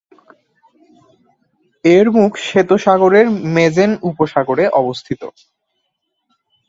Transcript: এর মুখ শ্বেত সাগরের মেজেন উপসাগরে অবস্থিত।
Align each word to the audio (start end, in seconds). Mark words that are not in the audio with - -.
এর 1.85 2.07
মুখ 2.11 2.31
শ্বেত 2.47 2.69
সাগরের 2.83 3.27
মেজেন 3.55 3.91
উপসাগরে 4.09 4.65
অবস্থিত। 4.81 5.21